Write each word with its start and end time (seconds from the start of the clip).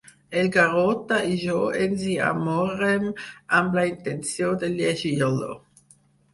El 0.43 0.47
Garota 0.53 1.19
i 1.33 1.37
jo 1.41 1.57
ens 1.83 2.07
hi 2.07 2.15
amorrem 2.31 3.07
amb 3.61 3.79
la 3.81 3.87
intenció 3.93 4.53
de 4.65 4.75
llegir-lo. 4.81 5.55